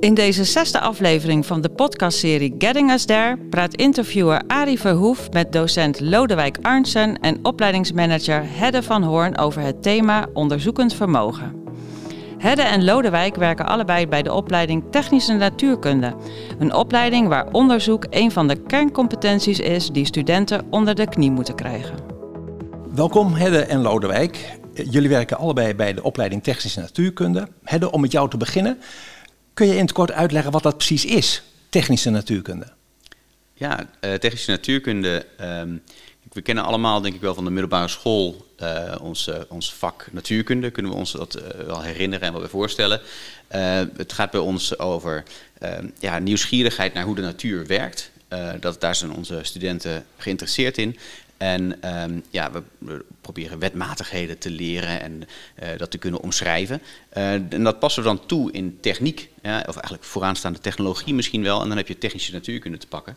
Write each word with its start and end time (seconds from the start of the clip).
In 0.00 0.14
deze 0.14 0.44
zesde 0.44 0.80
aflevering 0.80 1.46
van 1.46 1.60
de 1.60 1.68
podcastserie 1.68 2.54
Getting 2.58 2.90
Us 2.90 3.04
There 3.04 3.36
praat 3.50 3.74
interviewer 3.74 4.42
Arie 4.46 4.80
Verhoef 4.80 5.30
met 5.30 5.52
docent 5.52 6.00
Lodewijk 6.00 6.58
Arnsen 6.62 7.20
en 7.20 7.38
opleidingsmanager 7.42 8.42
Hedde 8.46 8.82
van 8.82 9.02
Hoorn 9.02 9.38
over 9.38 9.62
het 9.62 9.82
thema 9.82 10.26
onderzoekend 10.32 10.94
vermogen. 10.94 11.54
Hedde 12.38 12.62
en 12.62 12.84
Lodewijk 12.84 13.36
werken 13.36 13.66
allebei 13.66 14.06
bij 14.06 14.22
de 14.22 14.32
opleiding 14.32 14.84
Technische 14.90 15.32
Natuurkunde. 15.32 16.14
Een 16.58 16.74
opleiding 16.74 17.28
waar 17.28 17.48
onderzoek 17.52 18.06
een 18.10 18.30
van 18.30 18.48
de 18.48 18.62
kerncompetenties 18.62 19.58
is 19.58 19.90
die 19.90 20.04
studenten 20.04 20.66
onder 20.70 20.94
de 20.94 21.08
knie 21.08 21.30
moeten 21.30 21.54
krijgen. 21.54 21.94
Welkom 22.94 23.32
Hedde 23.34 23.60
en 23.60 23.80
Lodewijk. 23.80 24.58
Jullie 24.72 25.08
werken 25.08 25.36
allebei 25.36 25.74
bij 25.74 25.94
de 25.94 26.02
opleiding 26.02 26.42
Technische 26.42 26.80
Natuurkunde. 26.80 27.48
Hedde, 27.64 27.90
om 27.90 28.00
met 28.00 28.12
jou 28.12 28.30
te 28.30 28.36
beginnen, 28.36 28.78
kun 29.60 29.68
je 29.68 29.74
in 29.74 29.84
het 29.84 29.92
kort 29.92 30.12
uitleggen 30.12 30.52
wat 30.52 30.62
dat 30.62 30.76
precies 30.76 31.04
is, 31.04 31.42
technische 31.68 32.10
natuurkunde? 32.10 32.66
Ja, 33.54 33.88
uh, 34.00 34.14
technische 34.14 34.50
natuurkunde. 34.50 35.26
Uh, 35.40 35.62
we 36.32 36.42
kennen 36.42 36.64
allemaal, 36.64 37.00
denk 37.00 37.14
ik 37.14 37.20
wel, 37.20 37.34
van 37.34 37.44
de 37.44 37.50
middelbare 37.50 37.88
school 37.88 38.46
uh, 38.62 38.94
ons, 39.00 39.30
ons 39.48 39.74
vak 39.74 40.08
natuurkunde. 40.12 40.70
Kunnen 40.70 40.92
we 40.92 40.98
ons 40.98 41.12
dat 41.12 41.42
wel 41.66 41.82
herinneren 41.82 42.26
en 42.26 42.32
wel 42.32 42.40
weer 42.40 42.50
voorstellen. 42.50 43.00
het 43.96 44.12
gaat 44.12 44.30
bij 44.30 44.40
ons 44.40 44.78
over 44.78 45.22
ehm, 45.58 45.86
ja, 45.98 46.18
nieuwsgierigheid 46.18 46.94
naar 46.94 47.04
hoe 47.04 47.14
de 47.14 47.22
natuur 47.22 47.66
werkt. 47.66 48.10
dat, 48.60 48.80
daar 48.80 48.94
zijn 48.94 49.12
onze 49.12 49.38
studenten 49.42 50.04
geïnteresseerd 50.16 50.78
in. 50.78 50.98
En 51.40 51.92
um, 52.02 52.22
ja, 52.30 52.50
we, 52.78 53.04
proberen 53.20 53.58
wetmatigheden 53.58 54.38
te 54.38 54.50
leren 54.50 55.00
en 55.00 55.22
uh, 55.62 55.68
dat 55.76 55.90
te 55.90 55.98
kunnen 55.98 56.20
omschrijven. 56.20 56.82
Uh, 57.16 57.32
en 57.32 57.64
dat 57.64 57.78
passen 57.78 58.02
we 58.02 58.08
dan 58.08 58.26
toe 58.26 58.52
in 58.52 58.78
techniek, 58.80 59.28
ja, 59.42 59.58
of 59.58 59.74
eigenlijk 59.74 60.04
vooraanstaande 60.04 60.58
technologie 60.58 61.14
misschien 61.14 61.42
wel. 61.42 61.62
En 61.62 61.68
dan 61.68 61.76
heb 61.76 61.88
je 61.88 61.98
technische 61.98 62.32
natuurkunde 62.32 62.78
te 62.78 62.86
pakken. 62.86 63.16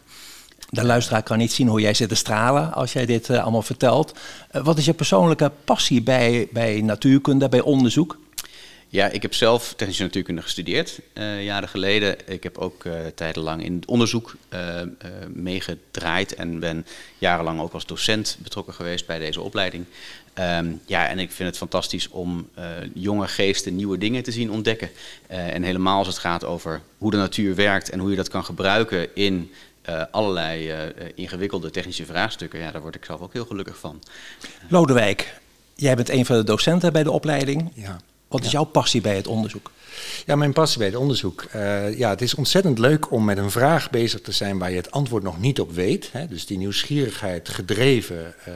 De 0.70 0.86
luisteraar 0.86 1.24
kan 1.24 1.38
niet 1.38 1.52
zien 1.52 1.68
hoe 1.68 1.82
jij 1.82 1.94
zit 1.94 2.10
te 2.10 2.16
stralen 2.16 2.74
als 2.74 2.94
jij 2.94 3.06
dit 3.06 3.30
uh, 3.30 3.42
allemaal 3.42 3.62
vertelt. 3.62 4.14
wat 4.52 4.78
is 4.78 4.86
je 4.86 4.94
persoonlijke 4.94 5.52
passie 5.64 6.02
bij, 6.02 6.48
bij 6.52 6.82
natuurkunde, 6.82 7.50
bij 7.50 7.62
onderzoek? 7.62 8.18
Ja, 8.94 9.08
ik 9.10 9.22
heb 9.22 9.34
zelf 9.34 9.74
technische 9.74 10.04
natuurkunde 10.04 10.42
gestudeerd 10.42 11.00
uh, 11.14 11.44
jaren 11.44 11.70
geleden. 11.70 12.16
Ik 12.26 12.44
heb 12.44 12.58
ook 12.58 12.84
uh, 12.84 12.94
tijdenlang 13.16 13.64
in 13.64 13.76
het 13.76 13.86
onderzoek 13.86 14.36
uh, 14.54 14.82
meegedraaid 15.28 16.36
en 16.36 16.60
ben 16.60 16.86
jarenlang 17.18 17.60
ook 17.60 17.74
als 17.74 17.86
docent 17.86 18.38
betrokken 18.42 18.74
geweest 18.74 19.06
bij 19.06 19.20
deze 19.20 19.42
opleiding. 19.42 19.86
Um, 20.40 20.82
ja, 20.86 21.08
en 21.08 21.20
ik 21.20 21.32
vind 21.32 21.50
het 21.50 21.58
fantastisch 21.58 22.10
om 22.10 22.50
jonge 22.94 23.28
geesten 23.28 23.76
nieuwe 23.76 23.98
dingen 23.98 24.24
te 24.24 24.32
zien 24.32 24.52
ontdekken. 24.52 24.90
en 25.28 25.64
helemaal 25.64 25.98
als 25.98 26.08
het 26.08 26.18
gaat 26.18 26.44
over 26.44 26.82
hoe 26.98 27.12
de 27.12 27.18
natuur 27.18 27.56
werkt 27.56 27.90
en 27.90 28.00
hoe 28.00 28.10
je 28.10 28.16
dat 28.16 28.30
kan 28.30 28.46
gebruiken 28.46 29.16
in 29.16 29.52
allerlei 30.12 30.74
ingewikkelde 31.16 31.70
technische 31.70 32.06
vraagstukken. 32.06 32.60
Ja, 32.60 32.72
daar 32.72 32.82
word 32.82 32.96
ik 32.96 33.06
zelf 33.06 33.22
ook 33.22 33.34
heel 33.34 33.46
gelukkig 33.46 33.78
van. 33.78 34.02
Lodewijk, 34.70 35.40
jij 35.76 35.96
bent 35.96 36.10
een 36.10 36.26
van 36.26 36.36
de 36.36 36.44
docenten 36.44 36.94
bij 36.94 37.04
de 37.04 37.12
opleiding. 37.12 37.72
Ja. 37.74 38.00
Wat 38.34 38.44
is 38.44 38.52
jouw 38.52 38.64
passie 38.64 39.02
bij 39.02 39.16
het 39.16 39.28
onderzoek? 39.28 39.72
Ja, 40.26 40.36
mijn 40.36 40.54
passie 40.54 40.78
bij 40.78 40.88
het 40.88 40.96
onderzoek. 40.96 41.46
Uh, 41.56 41.98
ja, 41.98 42.10
het 42.10 42.22
is 42.22 42.36
ontzettend 42.36 42.80
leuk 42.80 43.12
om 43.12 43.26
met 43.26 43.38
een 43.38 43.52
vraag 43.52 43.90
bezig 43.90 44.22
te 44.22 44.32
zijn 44.32 44.58
waar 44.58 44.70
je 44.70 44.76
het 44.76 44.92
antwoord 44.92 45.24
nog 45.24 45.40
niet 45.40 45.60
op 45.60 45.72
weet. 45.72 46.10
Hè? 46.12 46.28
Dus 46.28 46.46
die 46.46 46.58
nieuwsgierigheid 46.58 47.50
gedreven 47.50 48.36
uh, 48.48 48.54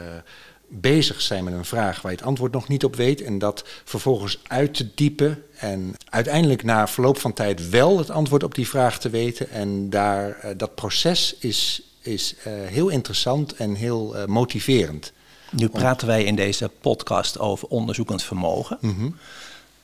bezig 0.67 1.22
zijn 1.22 1.44
met 1.44 1.53
een 1.53 1.66
vraag 1.66 2.02
waar 2.02 2.11
je 2.11 2.17
het 2.17 2.28
antwoord 2.28 2.52
nog 2.52 2.67
niet 2.67 2.83
op 2.83 2.95
weet. 2.95 3.22
En 3.22 3.39
dat 3.39 3.64
vervolgens 3.83 4.39
uit 4.48 4.73
te 4.73 4.88
diepen. 4.95 5.44
En 5.58 5.95
uiteindelijk 6.09 6.64
na 6.64 6.88
verloop 6.88 7.20
van 7.20 7.33
tijd 7.33 7.70
wel 7.70 7.98
het 7.98 8.09
antwoord 8.09 8.44
op 8.44 8.55
die 8.55 8.67
vraag 8.67 9.00
te 9.00 9.09
weten. 9.09 9.50
En 9.50 9.89
daar, 9.89 10.38
uh, 10.45 10.52
dat 10.58 10.75
proces 10.75 11.36
is, 11.39 11.81
is 12.02 12.36
heel 12.45 12.89
interessant 12.89 13.55
en 13.55 13.76
heel 13.76 14.16
motiverend. 14.26 15.11
Nu 15.52 15.70
praten 15.70 16.08
wij 16.08 16.23
in 16.23 16.36
deze 16.36 16.71
podcast 16.82 17.39
over 17.39 17.67
onderzoekend 17.67 18.23
vermogen. 18.23 18.77
Mm 18.82 18.95
-hmm. 18.98 19.16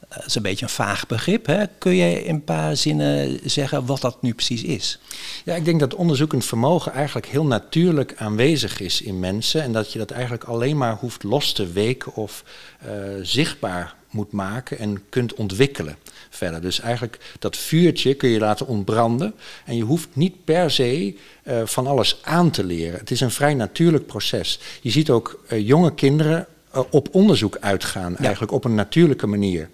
Dat 0.10 0.26
is 0.26 0.36
een 0.36 0.42
beetje 0.42 0.66
een 0.66 0.72
vaag 0.72 1.08
begrip. 1.08 1.46
Hè? 1.46 1.64
Kun 1.78 1.96
je 1.96 2.24
in 2.24 2.34
een 2.34 2.44
paar 2.44 2.78
zinnen 2.78 3.40
zeggen 3.44 3.86
wat 3.86 4.02
dat 4.02 4.22
nu 4.22 4.34
precies 4.34 4.64
is? 4.64 5.00
Ja, 5.46 5.56
ik 5.56 5.66
denk 5.66 5.80
dat 5.80 5.96
onderzoekend 5.96 6.46
vermogen 6.46 6.92
eigenlijk 6.92 7.26
heel 7.26 7.46
natuurlijk 7.46 8.14
aanwezig 8.18 8.80
is 8.80 9.02
in 9.02 9.20
mensen. 9.20 9.62
En 9.62 9.72
dat 9.72 9.94
je 9.94 10.00
dat 10.00 10.12
eigenlijk 10.12 10.44
alleen 10.44 10.78
maar 10.78 10.96
hoeft 10.96 11.24
los 11.24 11.54
te 11.54 11.68
weken 11.68 12.16
of 12.16 12.44
uh, 12.86 12.92
zichtbaar 13.22 13.96
moet 14.10 14.32
maken 14.32 14.80
en 14.80 15.10
kunt 15.10 15.34
ontwikkelen 15.34 15.98
verder. 16.30 16.62
Dus 16.62 16.80
eigenlijk 16.80 17.36
dat 17.40 17.58
vuurtje 17.58 18.14
kun 18.14 18.30
je 18.30 18.40
laten 18.40 18.68
ontbranden. 18.68 19.34
En 19.66 19.76
je 19.76 19.84
hoeft 19.84 20.08
niet 20.14 20.44
per 20.44 20.72
se 20.72 21.16
uh, 21.44 21.62
van 21.66 21.88
alles 21.88 22.20
aan 22.24 22.52
te 22.52 22.64
leren. 22.64 23.00
Het 23.00 23.12
is 23.12 23.22
een 23.22 23.32
vrij 23.32 23.54
natuurlijk 23.54 24.06
proces. 24.06 24.60
Je 24.82 24.90
ziet 24.90 25.10
ook 25.10 25.44
jonge 25.50 25.94
kinderen 25.94 26.48
op 26.90 27.08
onderzoek 27.12 27.58
uitgaan, 27.60 28.18
eigenlijk 28.18 28.52
op 28.52 28.66
een 28.66 28.76
natuurlijke 28.76 29.28
manier. 29.28 29.70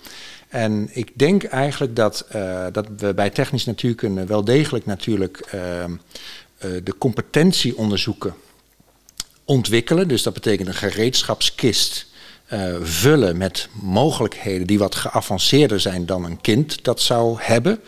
En 0.49 0.89
ik 0.91 1.11
denk 1.15 1.43
eigenlijk 1.43 1.95
dat, 1.95 2.25
uh, 2.35 2.65
dat 2.71 2.87
we 2.97 3.13
bij 3.13 3.29
technisch 3.29 3.65
natuurkunde 3.65 4.25
wel 4.25 4.43
degelijk 4.43 4.85
natuurlijk 4.85 5.51
uh, 5.55 5.83
uh, 5.83 5.89
de 6.59 6.97
competentieonderzoeken 6.97 8.33
ontwikkelen. 9.45 10.07
Dus 10.07 10.23
dat 10.23 10.33
betekent 10.33 10.67
een 10.67 10.73
gereedschapskist 10.73 12.07
vullen 12.81 13.37
met 13.37 13.69
mogelijkheden 13.81 14.67
die 14.67 14.79
wat 14.79 14.95
geavanceerder 14.95 15.79
zijn 15.79 16.05
dan 16.05 16.25
een 16.25 16.41
kind 16.41 16.83
dat 16.83 17.01
zou 17.01 17.37
hebben. 17.39 17.79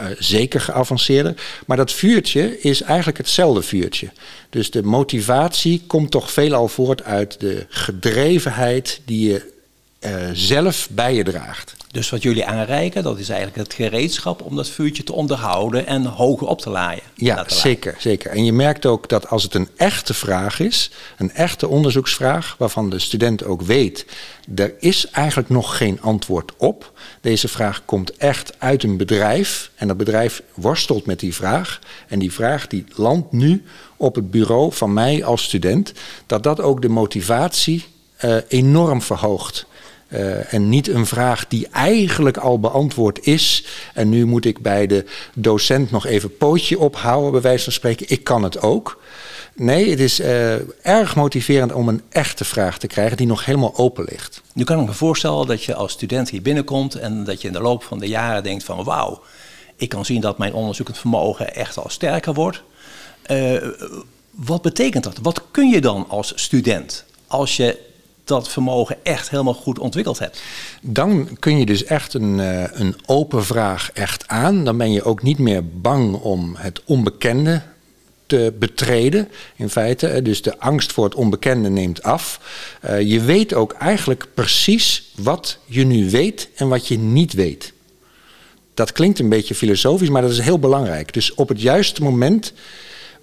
Uh, 0.00 0.06
zeker 0.18 0.60
geavanceerder. 0.60 1.34
Maar 1.66 1.76
dat 1.76 1.92
vuurtje 1.92 2.60
is 2.60 2.82
eigenlijk 2.82 3.18
hetzelfde 3.18 3.62
vuurtje. 3.62 4.08
Dus 4.50 4.70
de 4.70 4.82
motivatie 4.82 5.82
komt 5.86 6.10
toch 6.10 6.32
veelal 6.32 6.68
voort 6.68 7.04
uit 7.04 7.40
de 7.40 7.66
gedrevenheid 7.68 9.00
die 9.04 9.30
je 9.30 9.56
uh, 10.00 10.10
zelf 10.32 10.88
bij 10.90 11.14
je 11.14 11.24
draagt. 11.24 11.76
Dus 11.90 12.10
wat 12.10 12.22
jullie 12.22 12.44
aanreiken, 12.44 13.02
dat 13.02 13.18
is 13.18 13.28
eigenlijk 13.28 13.68
het 13.68 13.74
gereedschap 13.74 14.42
om 14.42 14.56
dat 14.56 14.68
vuurtje 14.68 15.02
te 15.02 15.12
onderhouden 15.12 15.86
en 15.86 16.04
hoger 16.04 16.46
op 16.46 16.60
te 16.60 16.70
laaien. 16.70 17.02
Ja, 17.14 17.44
zeker, 17.46 17.94
zeker. 17.98 18.30
En 18.30 18.44
je 18.44 18.52
merkt 18.52 18.86
ook 18.86 19.08
dat 19.08 19.28
als 19.28 19.42
het 19.42 19.54
een 19.54 19.68
echte 19.76 20.14
vraag 20.14 20.60
is, 20.60 20.90
een 21.16 21.32
echte 21.32 21.68
onderzoeksvraag, 21.68 22.54
waarvan 22.58 22.90
de 22.90 22.98
student 22.98 23.44
ook 23.44 23.62
weet, 23.62 24.06
er 24.54 24.74
is 24.78 25.10
eigenlijk 25.10 25.48
nog 25.48 25.76
geen 25.76 26.00
antwoord 26.00 26.52
op. 26.56 26.92
Deze 27.20 27.48
vraag 27.48 27.82
komt 27.84 28.16
echt 28.16 28.52
uit 28.58 28.82
een 28.82 28.96
bedrijf 28.96 29.70
en 29.74 29.88
dat 29.88 29.96
bedrijf 29.96 30.42
worstelt 30.54 31.06
met 31.06 31.20
die 31.20 31.34
vraag. 31.34 31.78
En 32.08 32.18
die 32.18 32.32
vraag 32.32 32.66
die 32.66 32.84
landt 32.94 33.32
nu 33.32 33.64
op 33.96 34.14
het 34.14 34.30
bureau 34.30 34.72
van 34.72 34.92
mij 34.92 35.24
als 35.24 35.42
student, 35.42 35.92
dat 36.26 36.42
dat 36.42 36.60
ook 36.60 36.82
de 36.82 36.88
motivatie 36.88 37.84
uh, 38.24 38.36
enorm 38.48 39.02
verhoogt. 39.02 39.66
Uh, 40.08 40.54
en 40.54 40.68
niet 40.68 40.88
een 40.88 41.06
vraag 41.06 41.48
die 41.48 41.68
eigenlijk 41.72 42.36
al 42.36 42.60
beantwoord 42.60 43.26
is. 43.26 43.64
En 43.94 44.08
nu 44.08 44.24
moet 44.24 44.44
ik 44.44 44.62
bij 44.62 44.86
de 44.86 45.04
docent 45.34 45.90
nog 45.90 46.06
even 46.06 46.36
pootje 46.36 46.78
ophouden, 46.78 47.32
bij 47.32 47.40
wijze 47.40 47.64
van 47.64 47.72
spreken. 47.72 48.06
Ik 48.08 48.24
kan 48.24 48.42
het 48.42 48.62
ook. 48.62 49.00
Nee, 49.54 49.90
het 49.90 50.00
is 50.00 50.20
uh, 50.20 50.86
erg 50.86 51.16
motiverend 51.16 51.72
om 51.72 51.88
een 51.88 52.02
echte 52.08 52.44
vraag 52.44 52.78
te 52.78 52.86
krijgen 52.86 53.16
die 53.16 53.26
nog 53.26 53.44
helemaal 53.44 53.76
open 53.76 54.04
ligt. 54.04 54.42
Nu 54.54 54.64
kan 54.64 54.80
ik 54.80 54.86
me 54.86 54.92
voorstellen 54.92 55.46
dat 55.46 55.62
je 55.64 55.74
als 55.74 55.92
student 55.92 56.30
hier 56.30 56.42
binnenkomt 56.42 56.94
en 56.94 57.24
dat 57.24 57.40
je 57.40 57.46
in 57.46 57.54
de 57.54 57.60
loop 57.60 57.82
van 57.82 57.98
de 57.98 58.08
jaren 58.08 58.42
denkt 58.42 58.64
van 58.64 58.84
wauw, 58.84 59.22
ik 59.76 59.88
kan 59.88 60.04
zien 60.04 60.20
dat 60.20 60.38
mijn 60.38 60.52
onderzoekend 60.52 60.98
vermogen 60.98 61.54
echt 61.54 61.78
al 61.78 61.88
sterker 61.88 62.34
wordt. 62.34 62.62
Uh, 63.30 63.68
wat 64.30 64.62
betekent 64.62 65.04
dat? 65.04 65.18
Wat 65.22 65.42
kun 65.50 65.68
je 65.68 65.80
dan 65.80 66.08
als 66.08 66.32
student 66.34 67.04
als 67.26 67.56
je 67.56 67.78
dat 68.28 68.48
vermogen 68.48 68.96
echt 69.02 69.30
helemaal 69.30 69.54
goed 69.54 69.78
ontwikkeld 69.78 70.18
hebt. 70.18 70.42
Dan 70.80 71.36
kun 71.38 71.58
je 71.58 71.66
dus 71.66 71.84
echt 71.84 72.14
een, 72.14 72.38
uh, 72.38 72.64
een 72.72 72.96
open 73.06 73.44
vraag 73.44 73.90
echt 73.92 74.28
aan. 74.28 74.64
Dan 74.64 74.76
ben 74.76 74.92
je 74.92 75.02
ook 75.02 75.22
niet 75.22 75.38
meer 75.38 75.68
bang 75.68 76.14
om 76.14 76.54
het 76.56 76.80
onbekende 76.84 77.62
te 78.26 78.54
betreden, 78.58 79.28
in 79.56 79.70
feite. 79.70 80.22
Dus 80.22 80.42
de 80.42 80.58
angst 80.58 80.92
voor 80.92 81.04
het 81.04 81.14
onbekende 81.14 81.68
neemt 81.68 82.02
af. 82.02 82.40
Uh, 82.84 83.00
je 83.00 83.20
weet 83.20 83.54
ook 83.54 83.72
eigenlijk 83.72 84.26
precies 84.34 85.12
wat 85.16 85.58
je 85.64 85.84
nu 85.84 86.10
weet 86.10 86.48
en 86.54 86.68
wat 86.68 86.88
je 86.88 86.98
niet 86.98 87.32
weet. 87.32 87.72
Dat 88.74 88.92
klinkt 88.92 89.18
een 89.18 89.28
beetje 89.28 89.54
filosofisch, 89.54 90.08
maar 90.08 90.22
dat 90.22 90.30
is 90.30 90.40
heel 90.40 90.58
belangrijk. 90.58 91.12
Dus 91.12 91.34
op 91.34 91.48
het 91.48 91.60
juiste 91.60 92.02
moment 92.02 92.52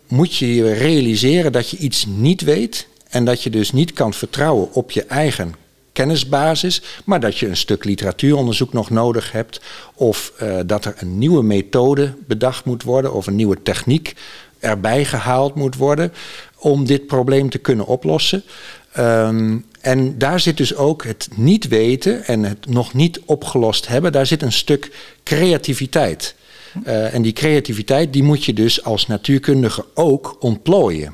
moet 0.07 0.35
je 0.35 0.55
je 0.55 0.73
realiseren 0.73 1.51
dat 1.51 1.69
je 1.69 1.77
iets 1.77 2.05
niet 2.05 2.41
weet 2.41 2.87
en 3.09 3.25
dat 3.25 3.43
je 3.43 3.49
dus 3.49 3.71
niet 3.71 3.93
kan 3.93 4.13
vertrouwen 4.13 4.73
op 4.73 4.91
je 4.91 5.03
eigen 5.03 5.55
kennisbasis, 5.95 6.81
maar 7.05 7.19
dat 7.19 7.37
je 7.37 7.47
een 7.47 7.57
stuk 7.57 7.83
literatuuronderzoek 7.83 8.73
nog 8.73 8.89
nodig 8.89 9.31
hebt, 9.31 9.61
of 9.93 10.33
uh, 10.41 10.59
dat 10.65 10.85
er 10.85 10.93
een 10.97 11.17
nieuwe 11.17 11.43
methode 11.43 12.13
bedacht 12.27 12.65
moet 12.65 12.83
worden, 12.83 13.13
of 13.13 13.27
een 13.27 13.35
nieuwe 13.35 13.61
techniek 13.63 14.15
erbij 14.59 15.05
gehaald 15.05 15.55
moet 15.55 15.75
worden 15.75 16.13
om 16.57 16.85
dit 16.85 17.07
probleem 17.07 17.49
te 17.49 17.57
kunnen 17.57 17.85
oplossen. 17.85 18.43
Um, 18.97 19.65
en 19.81 20.17
daar 20.17 20.39
zit 20.39 20.57
dus 20.57 20.75
ook 20.75 21.03
het 21.03 21.27
niet 21.35 21.67
weten 21.67 22.25
en 22.25 22.43
het 22.43 22.67
nog 22.67 22.93
niet 22.93 23.19
opgelost 23.25 23.87
hebben, 23.87 24.11
daar 24.11 24.25
zit 24.25 24.41
een 24.41 24.51
stuk 24.51 24.91
creativiteit. 25.23 26.35
Uh, 26.83 27.13
en 27.13 27.21
die 27.21 27.33
creativiteit 27.33 28.13
die 28.13 28.23
moet 28.23 28.45
je 28.45 28.53
dus 28.53 28.83
als 28.83 29.07
natuurkundige 29.07 29.85
ook 29.93 30.37
ontplooien. 30.39 31.13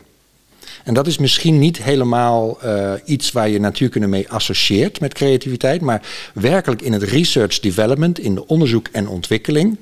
En 0.84 0.94
dat 0.94 1.08
is 1.08 1.18
misschien 1.18 1.60
niet 1.60 1.84
helemaal 1.84 2.58
uh, 2.64 2.94
iets 3.06 3.32
waar 3.32 3.50
je 3.50 3.60
natuurkunde 3.60 4.08
mee 4.08 4.30
associeert 4.30 5.00
met 5.00 5.14
creativiteit, 5.14 5.82
maar 5.82 6.02
werkelijk 6.34 6.82
in 6.82 6.94
het 6.94 7.04
research 7.04 7.60
development, 7.60 8.20
in 8.20 8.36
de 8.36 8.48
onderzoek 8.48 8.88
en 8.92 9.08
ontwikkeling, 9.08 9.78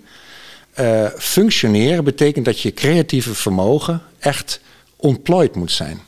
uh, 0.80 1.08
functioneren 1.18 2.04
betekent 2.04 2.46
dat 2.46 2.60
je 2.60 2.74
creatieve 2.74 3.36
vermogen 3.36 4.02
echt 4.20 4.62
ontplooid 4.96 5.56
moet 5.56 5.72
zijn. 5.72 6.00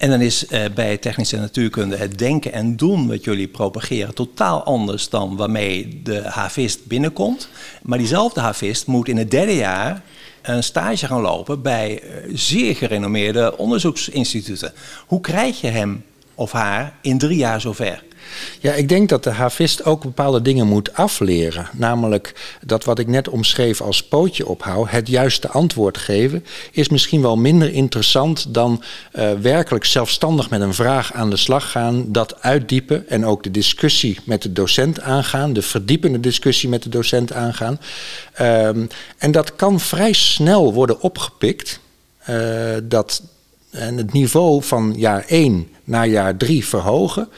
En 0.00 0.10
dan 0.10 0.20
is 0.20 0.44
uh, 0.44 0.64
bij 0.74 0.96
technische 0.96 1.36
natuurkunde 1.36 1.96
het 1.96 2.18
denken 2.18 2.52
en 2.52 2.76
doen 2.76 3.08
wat 3.08 3.24
jullie 3.24 3.48
propageren 3.48 4.14
totaal 4.14 4.62
anders 4.62 5.08
dan 5.08 5.36
waarmee 5.36 6.00
de 6.02 6.22
havist 6.22 6.86
binnenkomt. 6.86 7.48
Maar 7.82 7.98
diezelfde 7.98 8.40
havist 8.40 8.86
moet 8.86 9.08
in 9.08 9.16
het 9.16 9.30
derde 9.30 9.56
jaar 9.56 10.02
een 10.42 10.62
stage 10.62 11.06
gaan 11.06 11.20
lopen 11.20 11.62
bij 11.62 12.02
uh, 12.02 12.10
zeer 12.34 12.76
gerenommeerde 12.76 13.56
onderzoeksinstituten. 13.56 14.72
Hoe 15.06 15.20
krijg 15.20 15.60
je 15.60 15.68
hem 15.68 16.04
of 16.34 16.52
haar 16.52 16.94
in 17.02 17.18
drie 17.18 17.38
jaar 17.38 17.60
zover? 17.60 18.04
Ja, 18.60 18.72
ik 18.72 18.88
denk 18.88 19.08
dat 19.08 19.24
de 19.24 19.30
havist 19.30 19.84
ook 19.84 20.02
bepaalde 20.02 20.42
dingen 20.42 20.66
moet 20.66 20.94
afleren. 20.94 21.68
Namelijk 21.72 22.56
dat 22.66 22.84
wat 22.84 22.98
ik 22.98 23.06
net 23.06 23.28
omschreef 23.28 23.80
als 23.80 24.02
pootje 24.02 24.46
ophouden, 24.46 24.94
het 24.94 25.08
juiste 25.08 25.48
antwoord 25.48 25.98
geven, 25.98 26.44
is 26.72 26.88
misschien 26.88 27.22
wel 27.22 27.36
minder 27.36 27.72
interessant 27.72 28.54
dan 28.54 28.82
uh, 29.12 29.32
werkelijk 29.32 29.84
zelfstandig 29.84 30.50
met 30.50 30.60
een 30.60 30.74
vraag 30.74 31.12
aan 31.12 31.30
de 31.30 31.36
slag 31.36 31.70
gaan, 31.70 32.04
dat 32.12 32.42
uitdiepen 32.42 33.08
en 33.08 33.26
ook 33.26 33.42
de 33.42 33.50
discussie 33.50 34.18
met 34.24 34.42
de 34.42 34.52
docent 34.52 35.00
aangaan, 35.00 35.52
de 35.52 35.62
verdiepende 35.62 36.20
discussie 36.20 36.68
met 36.68 36.82
de 36.82 36.88
docent 36.88 37.32
aangaan. 37.32 37.80
Um, 38.40 38.88
en 39.18 39.32
dat 39.32 39.56
kan 39.56 39.80
vrij 39.80 40.12
snel 40.12 40.72
worden 40.72 41.00
opgepikt. 41.00 41.80
Uh, 42.28 42.36
dat 42.82 43.22
en 43.70 43.96
het 43.96 44.12
niveau 44.12 44.62
van 44.62 44.94
jaar 44.96 45.24
1 45.26 45.68
naar 45.84 46.08
jaar 46.08 46.36
3 46.36 46.66
verhogen. 46.66 47.28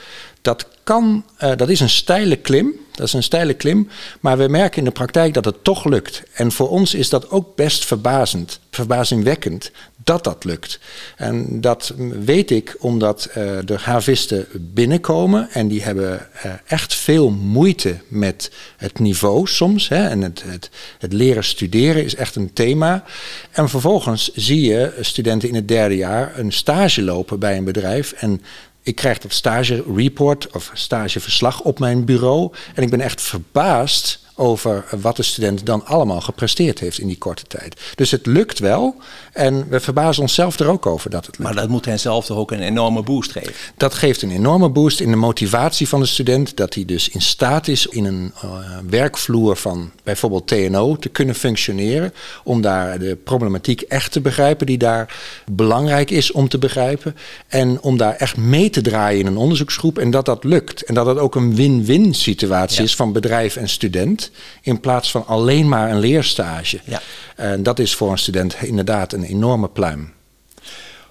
Dat 0.42 0.66
kan, 0.84 1.24
uh, 1.42 1.52
dat 1.56 1.68
is 1.68 1.80
een 1.80 1.88
steile 1.88 2.36
klim. 2.36 2.72
Dat 2.92 3.06
is 3.06 3.12
een 3.12 3.22
steile 3.22 3.54
klim. 3.54 3.88
Maar 4.20 4.38
we 4.38 4.48
merken 4.48 4.78
in 4.78 4.84
de 4.84 4.90
praktijk 4.90 5.34
dat 5.34 5.44
het 5.44 5.64
toch 5.64 5.84
lukt. 5.84 6.22
En 6.32 6.52
voor 6.52 6.68
ons 6.68 6.94
is 6.94 7.08
dat 7.08 7.30
ook 7.30 7.56
best 7.56 7.84
verbazend, 7.84 8.60
verbazingwekkend 8.70 9.70
dat 10.04 10.24
dat 10.24 10.44
lukt. 10.44 10.78
En 11.16 11.60
dat 11.60 11.94
weet 12.24 12.50
ik 12.50 12.76
omdat 12.78 13.28
uh, 13.28 13.34
de 13.64 13.78
havisten 13.78 14.46
binnenkomen 14.52 15.50
en 15.50 15.68
die 15.68 15.82
hebben 15.82 16.28
uh, 16.46 16.52
echt 16.66 16.94
veel 16.94 17.30
moeite 17.30 17.96
met 18.08 18.50
het 18.76 18.98
niveau 18.98 19.46
soms. 19.46 19.88
Hè, 19.88 20.08
en 20.08 20.22
het, 20.22 20.42
het, 20.46 20.70
het, 20.98 21.12
leren 21.12 21.44
studeren 21.44 22.04
is 22.04 22.14
echt 22.14 22.36
een 22.36 22.52
thema. 22.52 23.04
En 23.50 23.68
vervolgens 23.68 24.32
zie 24.34 24.60
je 24.60 24.92
studenten 25.00 25.48
in 25.48 25.54
het 25.54 25.68
derde 25.68 25.96
jaar 25.96 26.38
een 26.38 26.52
stage 26.52 27.02
lopen 27.02 27.38
bij 27.38 27.56
een 27.56 27.64
bedrijf 27.64 28.12
en 28.12 28.42
ik 28.82 28.94
krijg 28.94 29.18
dat 29.18 29.32
stage 29.32 29.84
report 29.94 30.50
of 30.50 30.70
stageverslag 30.72 31.60
op 31.60 31.78
mijn 31.78 32.04
bureau. 32.04 32.52
En 32.74 32.82
ik 32.82 32.90
ben 32.90 33.00
echt 33.00 33.20
verbaasd 33.22 34.21
over 34.34 34.84
wat 35.00 35.16
de 35.16 35.22
student 35.22 35.66
dan 35.66 35.86
allemaal 35.86 36.20
gepresteerd 36.20 36.78
heeft 36.78 36.98
in 36.98 37.06
die 37.06 37.18
korte 37.18 37.44
tijd. 37.48 37.80
Dus 37.94 38.10
het 38.10 38.26
lukt 38.26 38.58
wel 38.58 38.96
en 39.32 39.68
we 39.68 39.80
verbazen 39.80 40.22
onszelf 40.22 40.58
er 40.58 40.68
ook 40.68 40.86
over 40.86 41.10
dat 41.10 41.26
het 41.26 41.38
lukt. 41.38 41.52
Maar 41.52 41.62
dat 41.62 41.70
moet 41.70 41.84
hen 41.84 42.00
zelf 42.00 42.26
toch 42.26 42.36
ook 42.36 42.50
een 42.50 42.60
enorme 42.60 43.02
boost 43.02 43.32
geven? 43.32 43.52
Dat 43.76 43.94
geeft 43.94 44.22
een 44.22 44.30
enorme 44.30 44.68
boost 44.68 45.00
in 45.00 45.10
de 45.10 45.16
motivatie 45.16 45.88
van 45.88 46.00
de 46.00 46.06
student, 46.06 46.56
dat 46.56 46.74
hij 46.74 46.84
dus 46.84 47.08
in 47.08 47.20
staat 47.20 47.68
is 47.68 47.86
in 47.86 48.04
een 48.04 48.32
uh, 48.44 48.50
werkvloer 48.88 49.56
van 49.56 49.90
bijvoorbeeld 50.02 50.46
TNO 50.46 50.96
te 50.96 51.08
kunnen 51.08 51.34
functioneren, 51.34 52.12
om 52.44 52.60
daar 52.60 52.98
de 52.98 53.16
problematiek 53.24 53.80
echt 53.80 54.12
te 54.12 54.20
begrijpen 54.20 54.66
die 54.66 54.78
daar 54.78 55.16
belangrijk 55.46 56.10
is 56.10 56.32
om 56.32 56.48
te 56.48 56.58
begrijpen 56.58 57.16
en 57.48 57.80
om 57.80 57.96
daar 57.96 58.14
echt 58.14 58.36
mee 58.36 58.70
te 58.70 58.80
draaien 58.80 59.20
in 59.20 59.26
een 59.26 59.36
onderzoeksgroep 59.36 59.98
en 59.98 60.10
dat 60.10 60.24
dat 60.24 60.44
lukt 60.44 60.82
en 60.82 60.94
dat 60.94 61.06
het 61.06 61.18
ook 61.18 61.34
een 61.34 61.54
win-win 61.54 62.14
situatie 62.14 62.78
ja. 62.78 62.84
is 62.84 62.96
van 62.96 63.12
bedrijf 63.12 63.56
en 63.56 63.68
student 63.68 64.21
in 64.62 64.80
plaats 64.80 65.10
van 65.10 65.26
alleen 65.26 65.68
maar 65.68 65.90
een 65.90 65.98
leerstage. 65.98 66.80
Ja. 66.84 67.02
En 67.36 67.62
dat 67.62 67.78
is 67.78 67.94
voor 67.94 68.10
een 68.10 68.18
student 68.18 68.56
inderdaad 68.62 69.12
een 69.12 69.24
enorme 69.24 69.68
pluim. 69.68 70.12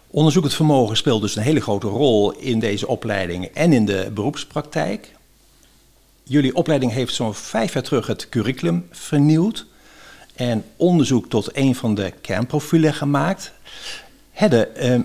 Onderzoekend 0.08 0.54
vermogen 0.54 0.98
speelt 0.98 1.22
dus 1.22 1.36
een 1.36 1.44
hele 1.44 1.62
grote 1.62 1.88
rol 1.88 2.32
in 2.32 2.60
deze 2.60 2.88
opleiding 2.88 3.46
en 3.46 3.74
in 3.74 3.86
de 3.86 4.12
beroepspraktijk. 4.14 5.12
Jullie 6.24 6.56
opleiding 6.56 6.92
heeft 6.92 7.14
zo'n 7.14 7.34
vijf 7.34 7.74
jaar 7.74 7.84
terug 7.84 8.08
het 8.08 8.30
curriculum 8.30 8.88
vernieuwd 8.92 9.66
en 10.36 10.64
onderzoek 10.76 11.30
tot 11.30 11.58
een 11.58 11.76
van 11.76 11.96
de 11.96 12.14
kernprofielen 12.22 12.94
gemaakt. 12.94 13.52
Hedde, 14.32 14.68
eh, 14.68 15.00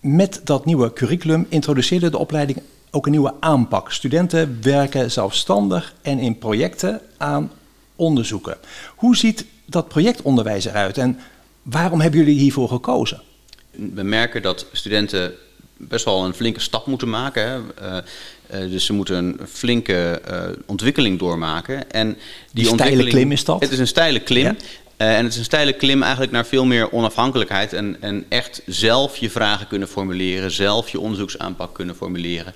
met 0.00 0.40
dat 0.44 0.64
nieuwe 0.64 0.92
curriculum 0.92 1.46
introduceerde 1.48 2.10
de 2.10 2.18
opleiding 2.18 2.62
ook 2.96 3.04
een 3.04 3.10
nieuwe 3.10 3.34
aanpak. 3.40 3.92
Studenten 3.92 4.58
werken 4.62 5.10
zelfstandig 5.10 5.94
en 6.02 6.18
in 6.18 6.38
projecten 6.38 7.00
aan 7.16 7.52
onderzoeken. 7.96 8.56
Hoe 8.96 9.16
ziet 9.16 9.44
dat 9.64 9.88
projectonderwijs 9.88 10.64
eruit 10.64 10.98
en 10.98 11.18
waarom 11.62 12.00
hebben 12.00 12.20
jullie 12.20 12.38
hiervoor 12.38 12.68
gekozen? 12.68 13.22
We 13.70 14.02
merken 14.02 14.42
dat 14.42 14.66
studenten 14.72 15.32
best 15.76 16.04
wel 16.04 16.24
een 16.24 16.34
flinke 16.34 16.60
stap 16.60 16.86
moeten 16.86 17.10
maken. 17.10 17.48
Hè. 17.48 17.58
Uh, 17.58 18.64
uh, 18.64 18.70
dus 18.70 18.84
ze 18.84 18.92
moeten 18.92 19.16
een 19.16 19.38
flinke 19.48 20.22
uh, 20.30 20.42
ontwikkeling 20.66 21.18
doormaken. 21.18 21.90
En 21.90 22.08
die, 22.52 22.64
die 22.64 22.66
steile 22.66 23.04
klim 23.04 23.32
is 23.32 23.44
dat? 23.44 23.60
Het 23.60 23.72
is 23.72 23.78
een 23.78 23.86
steile 23.86 24.20
klim. 24.20 24.44
Ja. 24.44 24.54
Uh, 24.98 25.16
en 25.16 25.24
het 25.24 25.32
is 25.32 25.38
een 25.38 25.44
steile 25.44 25.72
klim 25.72 26.02
eigenlijk 26.02 26.32
naar 26.32 26.46
veel 26.46 26.64
meer 26.64 26.92
onafhankelijkheid 26.92 27.72
en, 27.72 27.96
en 28.00 28.24
echt 28.28 28.62
zelf 28.66 29.16
je 29.16 29.30
vragen 29.30 29.66
kunnen 29.66 29.88
formuleren, 29.88 30.50
zelf 30.50 30.88
je 30.88 31.00
onderzoeksaanpak 31.00 31.74
kunnen 31.74 31.96
formuleren. 31.96 32.54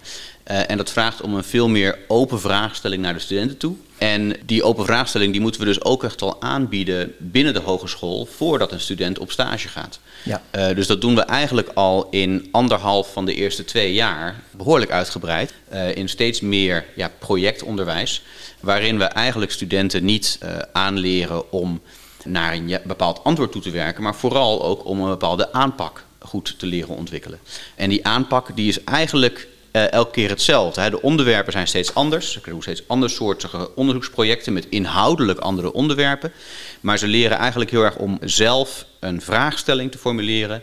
Uh, 0.51 0.71
en 0.71 0.77
dat 0.77 0.91
vraagt 0.91 1.21
om 1.21 1.35
een 1.35 1.45
veel 1.45 1.69
meer 1.69 1.99
open 2.09 2.41
vraagstelling 2.41 3.03
naar 3.03 3.15
de 3.15 3.21
studenten 3.21 3.57
toe. 3.57 3.77
En 3.99 4.37
die 4.47 4.63
open 4.63 4.85
vraagstelling 4.85 5.33
die 5.33 5.41
moeten 5.41 5.61
we 5.61 5.67
dus 5.67 5.83
ook 5.83 6.05
echt 6.05 6.23
al 6.23 6.43
aanbieden 6.43 7.15
binnen 7.19 7.55
de 7.55 7.61
hogeschool 7.61 8.29
voordat 8.37 8.73
een 8.73 8.81
student 8.81 9.19
op 9.19 9.31
stage 9.31 9.69
gaat. 9.69 10.01
Ja. 10.23 10.43
Uh, 10.57 10.75
dus 10.75 10.87
dat 10.87 11.01
doen 11.01 11.15
we 11.15 11.21
eigenlijk 11.21 11.71
al 11.75 12.09
in 12.11 12.49
anderhalf 12.51 13.13
van 13.13 13.25
de 13.25 13.35
eerste 13.35 13.65
twee 13.65 13.93
jaar 13.93 14.43
behoorlijk 14.51 14.91
uitgebreid. 14.91 15.55
Uh, 15.73 15.97
in 15.97 16.09
steeds 16.09 16.41
meer 16.41 16.85
ja, 16.97 17.11
projectonderwijs, 17.19 18.23
waarin 18.61 18.99
we 18.99 19.05
eigenlijk 19.05 19.53
studenten 19.53 20.05
niet 20.05 20.39
uh, 20.43 20.59
aanleren 20.73 21.53
om 21.53 21.81
naar 22.25 22.53
een 22.53 22.79
bepaald 22.85 23.25
antwoord 23.25 23.53
toe 23.53 23.63
te 23.63 23.71
werken, 23.71 24.03
maar 24.03 24.15
vooral 24.15 24.65
ook 24.65 24.85
om 24.85 25.01
een 25.01 25.09
bepaalde 25.09 25.53
aanpak 25.53 26.05
goed 26.19 26.59
te 26.59 26.67
leren 26.67 26.97
ontwikkelen. 26.97 27.39
En 27.75 27.89
die 27.89 28.07
aanpak 28.07 28.57
die 28.57 28.69
is 28.69 28.85
eigenlijk 28.85 29.49
uh, 29.73 29.93
elke 29.93 30.11
keer 30.11 30.29
hetzelfde. 30.29 30.81
Hè. 30.81 30.91
De 30.91 31.03
onderwerpen 31.03 31.53
zijn 31.53 31.67
steeds 31.67 31.95
anders. 31.95 32.33
Ze 32.33 32.41
krijgen 32.41 32.63
steeds 32.63 32.89
andersoortige 32.89 33.75
onderzoeksprojecten 33.75 34.53
met 34.53 34.67
inhoudelijk 34.69 35.39
andere 35.39 35.73
onderwerpen. 35.73 36.33
Maar 36.81 36.99
ze 36.99 37.07
leren 37.07 37.37
eigenlijk 37.37 37.71
heel 37.71 37.85
erg 37.85 37.97
om 37.97 38.19
zelf 38.21 38.85
een 39.01 39.21
vraagstelling 39.21 39.91
te 39.91 39.99
formuleren. 39.99 40.63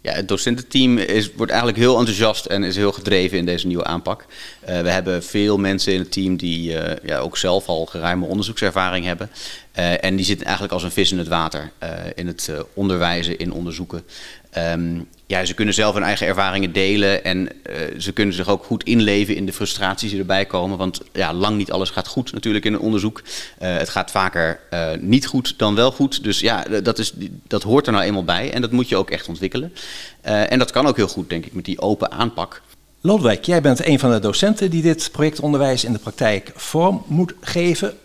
Ja, 0.00 0.12
het 0.12 0.28
docententeam 0.28 0.98
is, 0.98 1.32
wordt 1.32 1.52
eigenlijk 1.52 1.80
heel 1.80 1.98
enthousiast 1.98 2.46
en 2.46 2.62
is 2.62 2.76
heel 2.76 2.92
gedreven 2.92 3.38
in 3.38 3.46
deze 3.46 3.66
nieuwe 3.66 3.84
aanpak. 3.84 4.26
Uh, 4.68 4.80
we 4.80 4.90
hebben 4.90 5.24
veel 5.24 5.58
mensen 5.58 5.92
in 5.92 5.98
het 5.98 6.12
team 6.12 6.36
die 6.36 6.72
uh, 6.72 6.92
ja, 7.02 7.18
ook 7.18 7.36
zelf 7.36 7.66
al 7.66 7.86
geruime 7.86 8.26
onderzoekservaring 8.26 9.04
hebben. 9.04 9.30
Uh, 9.78 10.04
en 10.04 10.16
die 10.16 10.24
zitten 10.24 10.46
eigenlijk 10.46 10.74
als 10.74 10.82
een 10.82 10.90
vis 10.90 11.12
in 11.12 11.18
het 11.18 11.28
water 11.28 11.72
in 12.14 12.26
het 12.26 12.50
onderwijzen, 12.74 13.38
in 13.38 13.52
onderzoeken. 13.52 14.02
Um, 14.56 15.08
ja, 15.28 15.44
ze 15.44 15.54
kunnen 15.54 15.74
zelf 15.74 15.94
hun 15.94 16.02
eigen 16.02 16.26
ervaringen 16.26 16.72
delen 16.72 17.24
en 17.24 17.38
uh, 17.38 17.76
ze 17.98 18.12
kunnen 18.12 18.34
zich 18.34 18.48
ook 18.48 18.64
goed 18.64 18.84
inleven 18.84 19.36
in 19.36 19.46
de 19.46 19.52
frustraties 19.52 20.10
die 20.10 20.18
erbij 20.18 20.46
komen. 20.46 20.78
Want 20.78 21.00
ja, 21.12 21.34
lang 21.34 21.56
niet 21.56 21.72
alles 21.72 21.90
gaat 21.90 22.06
goed 22.06 22.32
natuurlijk 22.32 22.64
in 22.64 22.72
een 22.72 22.80
onderzoek. 22.80 23.22
Uh, 23.22 23.76
het 23.76 23.88
gaat 23.88 24.10
vaker 24.10 24.60
uh, 24.70 24.88
niet 25.00 25.26
goed 25.26 25.54
dan 25.58 25.74
wel 25.74 25.92
goed. 25.92 26.24
Dus 26.24 26.40
ja, 26.40 26.64
dat, 26.82 26.98
is, 26.98 27.12
dat 27.46 27.62
hoort 27.62 27.86
er 27.86 27.92
nou 27.92 28.04
eenmaal 28.04 28.24
bij 28.24 28.52
en 28.52 28.60
dat 28.60 28.70
moet 28.70 28.88
je 28.88 28.96
ook 28.96 29.10
echt 29.10 29.28
ontwikkelen. 29.28 29.72
en 30.22 30.58
dat 30.58 30.70
kan 30.70 30.86
ook 30.86 30.96
heel 30.96 31.08
goed, 31.08 31.30
denk 31.30 31.46
ik, 31.46 31.52
met 31.52 31.64
die 31.64 31.80
open 31.80 32.10
aanpak. 32.10 32.62
Lodewijk, 33.00 33.44
jij 33.44 33.60
bent 33.60 33.86
een 33.86 33.98
van 33.98 34.10
de 34.10 34.18
docenten 34.18 34.70
die 34.70 34.82
dit 34.82 35.08
projectonderwijs 35.12 35.84
in 35.84 35.92
de 35.92 35.98
praktijk 35.98 36.52
vorm 36.54 37.02
moet 37.06 37.34
geven. 37.40 37.96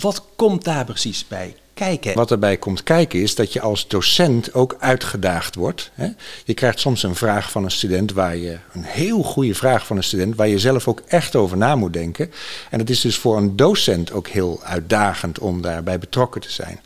Wat 0.00 0.24
komt 0.36 0.64
daar 0.64 0.84
precies 0.84 1.26
bij 1.28 1.56
kijken. 1.74 2.14
Wat 2.14 2.30
erbij 2.30 2.56
komt 2.56 2.82
kijken 2.82 3.20
is 3.20 3.34
dat 3.34 3.52
je 3.52 3.60
als 3.60 3.88
docent 3.88 4.54
ook 4.54 4.76
uitgedaagd 4.78 5.54
wordt. 5.54 5.90
Hè. 5.94 6.08
Je 6.44 6.54
krijgt 6.54 6.80
soms 6.80 7.02
een 7.02 7.14
vraag 7.14 7.50
van 7.50 7.64
een 7.64 7.70
student 7.70 8.12
waar 8.12 8.36
je, 8.36 8.58
een 8.72 8.82
heel 8.82 9.22
goede 9.22 9.54
vraag 9.54 9.86
van 9.86 9.96
een 9.96 10.04
student, 10.04 10.36
waar 10.36 10.48
je 10.48 10.58
zelf 10.58 10.88
ook 10.88 11.02
echt 11.06 11.36
over 11.36 11.56
na 11.56 11.76
moet 11.76 11.92
denken. 11.92 12.30
En 12.70 12.78
het 12.78 12.90
is 12.90 13.00
dus 13.00 13.16
voor 13.16 13.36
een 13.36 13.56
docent 13.56 14.12
ook 14.12 14.28
heel 14.28 14.60
uitdagend 14.62 15.38
om 15.38 15.62
daarbij 15.62 15.98
betrokken 15.98 16.40
te 16.40 16.52
zijn. 16.52 16.80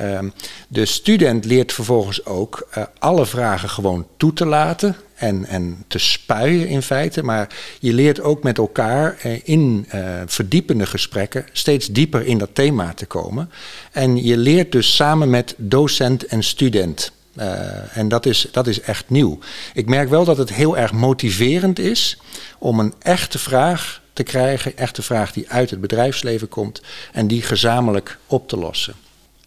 Um, 0.00 0.32
de 0.68 0.86
student 0.86 1.44
leert 1.44 1.72
vervolgens 1.72 2.24
ook 2.24 2.68
uh, 2.78 2.84
alle 2.98 3.26
vragen 3.26 3.68
gewoon 3.68 4.06
toe 4.16 4.32
te 4.32 4.46
laten 4.46 4.96
en, 5.22 5.46
en 5.46 5.84
te 5.86 5.98
spuien 5.98 6.68
in 6.68 6.82
feite. 6.82 7.22
Maar 7.22 7.48
je 7.80 7.92
leert 7.92 8.20
ook 8.20 8.42
met 8.42 8.58
elkaar 8.58 9.16
eh, 9.22 9.40
in 9.44 9.86
uh, 9.94 10.20
verdiepende 10.26 10.86
gesprekken 10.86 11.46
steeds 11.52 11.86
dieper 11.86 12.26
in 12.26 12.38
dat 12.38 12.48
thema 12.52 12.94
te 12.94 13.06
komen. 13.06 13.50
En 13.92 14.24
je 14.24 14.36
leert 14.36 14.72
dus 14.72 14.94
samen 14.94 15.30
met 15.30 15.54
docent 15.56 16.26
en 16.26 16.42
student. 16.42 17.12
Uh, 17.36 17.96
en 17.96 18.08
dat 18.08 18.26
is, 18.26 18.48
dat 18.52 18.66
is 18.66 18.80
echt 18.80 19.10
nieuw. 19.10 19.38
Ik 19.74 19.88
merk 19.88 20.08
wel 20.08 20.24
dat 20.24 20.36
het 20.36 20.52
heel 20.52 20.76
erg 20.76 20.92
motiverend 20.92 21.78
is 21.78 22.18
om 22.58 22.80
een 22.80 22.94
echte 22.98 23.38
vraag 23.38 24.02
te 24.12 24.22
krijgen, 24.22 24.76
echte 24.76 25.02
vraag 25.02 25.32
die 25.32 25.50
uit 25.50 25.70
het 25.70 25.80
bedrijfsleven 25.80 26.48
komt 26.48 26.82
en 27.12 27.26
die 27.26 27.42
gezamenlijk 27.42 28.18
op 28.26 28.48
te 28.48 28.56
lossen. 28.56 28.94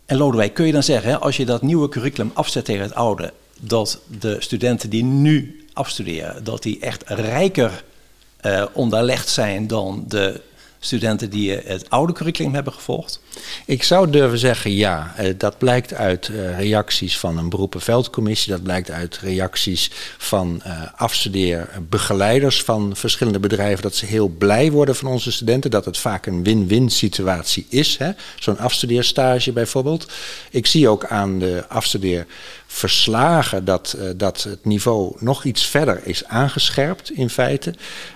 En 0.05 0.17
Lodewijk, 0.17 0.53
kun 0.53 0.65
je 0.65 0.72
dan 0.72 0.84
zeggen, 0.84 1.22
als 1.22 1.38
je 1.38 1.46
dat 1.46 1.62
nieuwe 1.62 1.89
curriculum 1.89 2.32
afzet 2.34 2.65
tegen 2.65 2.84
het 2.84 2.94
oude, 2.94 3.34
dat 3.60 4.00
de 4.20 4.36
studenten 4.39 4.89
die 4.89 5.03
nu 5.03 5.64
afstuderen, 5.75 6.44
dat 6.44 6.63
die 6.63 6.79
echt 6.79 7.03
rijker 7.08 7.84
uh, 8.46 8.65
onderlegd 8.74 9.29
zijn 9.29 9.67
dan 9.67 10.03
de 10.08 10.41
studenten 10.79 11.29
die 11.29 11.51
het 11.51 11.89
oude 11.89 12.13
curriculum 12.13 12.53
hebben 12.53 12.74
gevolgd? 12.74 13.22
Ik 13.65 13.84
zou 13.84 14.10
durven 14.10 14.38
zeggen 14.38 14.72
ja. 14.72 15.13
Eh, 15.15 15.34
dat 15.38 15.58
blijkt 15.58 15.94
uit 15.94 16.27
uh, 16.27 16.60
reacties 16.60 17.17
van 17.17 17.38
een 17.38 17.50
beroepenveldcommissie. 17.50 18.51
Dat 18.51 18.63
blijkt 18.63 18.91
uit 18.91 19.17
reacties 19.17 19.91
van 20.17 20.62
afstudeerbegeleiders 20.96 22.63
van 22.63 22.96
verschillende 22.96 23.39
bedrijven. 23.39 23.84
Dat 23.84 23.96
ze 23.96 24.05
heel 24.05 24.27
blij 24.27 24.72
worden 24.72 24.96
van 24.96 25.08
onze 25.12 25.32
studenten. 25.32 25.72
Dat 25.72 25.86
het 25.86 25.98
vaak 25.98 26.25
een 26.25 26.44
win-win 26.44 26.89
situatie 26.89 27.65
is. 27.70 27.98
Zo'n 28.39 28.58
afstudeerstage 28.58 29.51
bijvoorbeeld. 29.51 30.12
Ik 30.50 30.65
zie 30.65 30.88
ook 30.88 31.05
aan 31.05 31.39
de 31.39 31.63
afstudeer 31.67 32.25
verslagen 32.75 33.65
dat, 33.65 33.96
uh, 33.98 34.10
dat 34.15 34.44
het 34.44 34.65
niveau 34.65 35.15
nog 35.20 35.44
iets 35.44 35.65
verder 35.65 36.01
is 36.03 36.25
aangescherpt 36.25 37.12
in 37.12 37.29
feite. 37.29 37.74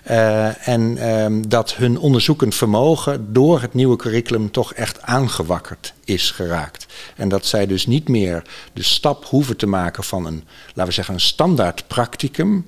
Uh, 0.09 0.67
en 0.67 1.09
um, 1.09 1.49
dat 1.49 1.73
hun 1.73 1.97
onderzoekend 1.97 2.55
vermogen 2.55 3.33
door 3.33 3.61
het 3.61 3.73
nieuwe 3.73 3.95
curriculum 3.95 4.51
toch 4.51 4.73
echt 4.73 5.01
aangewakkerd 5.01 5.93
is 6.03 6.31
geraakt. 6.31 6.85
En 7.15 7.29
dat 7.29 7.45
zij 7.45 7.67
dus 7.67 7.85
niet 7.85 8.07
meer 8.07 8.41
de 8.73 8.83
stap 8.83 9.25
hoeven 9.25 9.57
te 9.57 9.67
maken 9.67 10.03
van 10.03 10.25
een, 10.25 10.43
laten 10.67 10.85
we 10.85 10.91
zeggen, 10.91 11.13
een 11.13 11.19
standaard 11.19 11.87
practicum 11.87 12.67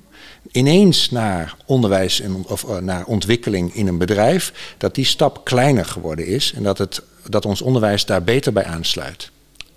ineens 0.50 1.10
naar 1.10 1.56
onderwijs 1.64 2.20
en, 2.20 2.44
of 2.46 2.62
uh, 2.62 2.76
naar 2.76 3.04
ontwikkeling 3.04 3.74
in 3.74 3.86
een 3.86 3.98
bedrijf, 3.98 4.74
dat 4.78 4.94
die 4.94 5.04
stap 5.04 5.44
kleiner 5.44 5.84
geworden 5.84 6.26
is 6.26 6.52
en 6.52 6.62
dat, 6.62 6.78
het, 6.78 7.02
dat 7.28 7.46
ons 7.46 7.62
onderwijs 7.62 8.06
daar 8.06 8.22
beter 8.22 8.52
bij 8.52 8.64
aansluit. 8.64 9.31